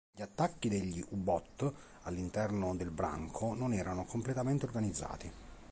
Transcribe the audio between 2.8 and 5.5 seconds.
branco non erano completamente organizzati.